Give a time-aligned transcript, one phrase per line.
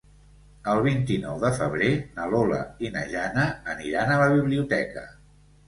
[0.71, 5.09] El vint-i-nou de febrer na Lola i na Jana aniran a la biblioteca.